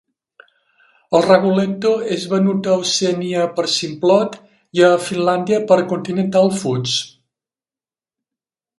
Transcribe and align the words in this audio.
El 1.19 1.23
"raguletto" 1.25 1.91
és 2.15 2.23
venut 2.31 2.71
a 2.73 2.79
Oceania 2.85 3.45
per 3.59 3.67
Simplot 3.75 4.41
i 4.81 4.85
a 4.91 4.91
Finlàndia 5.11 5.63
per 5.73 5.81
Continental 5.95 6.53
Foods. 6.65 7.01